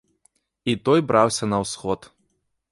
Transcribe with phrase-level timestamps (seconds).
[0.73, 2.11] І той браўся на ўсход.